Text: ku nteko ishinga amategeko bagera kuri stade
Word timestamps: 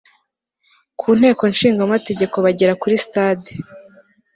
ku 0.99 1.07
nteko 1.17 1.41
ishinga 1.53 1.81
amategeko 1.87 2.35
bagera 2.45 2.73
kuri 2.81 2.95
stade 3.05 3.49